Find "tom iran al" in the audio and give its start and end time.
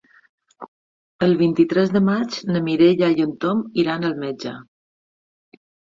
3.45-4.17